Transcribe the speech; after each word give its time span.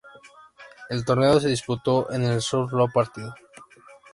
El 0.89 1.05
torneo 1.05 1.39
se 1.39 1.47
disputó 1.49 2.11
en 2.11 2.23
un 2.25 2.41
solo 2.41 2.87
partido. 2.91 3.35